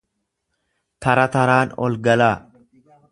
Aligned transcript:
Tara 1.05 1.25
taraan 1.35 1.69
ol 1.89 1.93
galaa. 2.09 2.35